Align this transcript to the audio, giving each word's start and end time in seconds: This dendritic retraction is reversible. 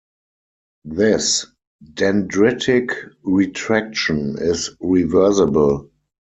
This 0.95 1.45
dendritic 1.93 2.95
retraction 3.23 4.35
is 4.39 4.71
reversible. 4.79 5.91